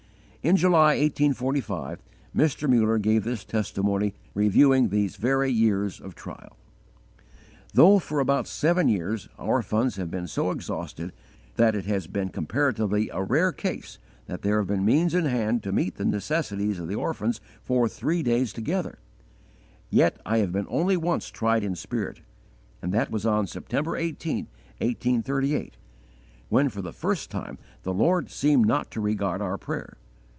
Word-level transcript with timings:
In 0.43 0.55
July, 0.55 0.95
1845, 0.97 1.99
Mr. 2.35 2.67
Muller 2.67 2.97
gave 2.97 3.23
this 3.23 3.45
testimony 3.45 4.15
reviewing 4.33 4.89
these 4.89 5.15
very 5.15 5.51
years 5.51 5.99
of 5.99 6.15
trial: 6.15 6.57
"Though 7.75 7.99
for 7.99 8.19
about 8.19 8.47
seven 8.47 8.89
years, 8.89 9.29
our 9.37 9.61
funds 9.61 9.97
have 9.97 10.09
been 10.09 10.25
so 10.25 10.49
exhausted 10.49 11.13
that 11.57 11.75
it 11.75 11.85
has 11.85 12.07
been 12.07 12.29
comparatively 12.29 13.11
a 13.13 13.21
rare 13.21 13.51
case 13.51 13.99
that 14.25 14.41
there 14.41 14.57
have 14.57 14.65
been 14.65 14.83
means 14.83 15.13
in 15.13 15.25
hand 15.25 15.61
to 15.61 15.71
meet 15.71 15.97
the 15.97 16.05
necessities 16.05 16.79
of 16.79 16.87
the 16.87 16.95
orphans 16.95 17.39
for 17.61 17.87
three 17.87 18.23
days 18.23 18.51
together, 18.51 18.97
yet 19.91 20.19
I 20.25 20.39
have 20.39 20.51
been 20.51 20.65
only 20.69 20.97
once 20.97 21.27
tried 21.29 21.63
in 21.63 21.75
spirit, 21.75 22.21
and 22.81 22.91
that 22.93 23.11
was 23.11 23.27
on 23.27 23.45
September 23.45 23.95
18, 23.95 24.47
1838, 24.79 25.77
when 26.49 26.67
for 26.69 26.81
the 26.81 26.91
first 26.93 27.29
time 27.29 27.59
the 27.83 27.93
Lord 27.93 28.31
seemed 28.31 28.65
not 28.65 28.89
to 28.89 29.01
regard 29.01 29.39
our 29.43 29.59
prayer. 29.59 29.97